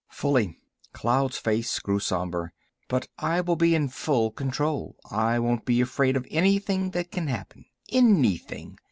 "Fully." 0.09 0.57
Cloud's 0.93 1.37
face 1.37 1.77
grew 1.77 1.99
somber. 1.99 2.53
"But 2.87 3.07
I 3.19 3.41
will 3.41 3.55
be 3.55 3.75
in 3.75 3.87
full 3.87 4.31
control. 4.31 4.95
I 5.11 5.37
won't 5.37 5.63
be 5.63 5.79
afraid 5.79 6.17
of 6.17 6.25
anything 6.31 6.89
that 6.97 7.11
can 7.11 7.27
happen—anything. 7.27 8.79